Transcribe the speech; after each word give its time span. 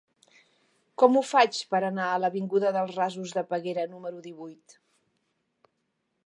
Com 1.01 1.17
ho 1.19 1.21
faig 1.31 1.59
per 1.73 1.81
anar 1.89 2.07
a 2.13 2.17
l'avinguda 2.23 2.71
dels 2.77 2.97
Rasos 3.01 3.35
de 3.39 3.45
Peguera 3.53 3.85
número 3.93 4.25
divuit? 4.31 4.79